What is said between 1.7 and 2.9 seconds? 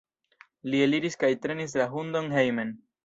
la hundon hejmen.